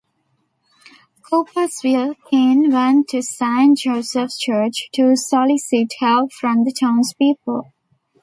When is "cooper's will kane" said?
1.29-2.71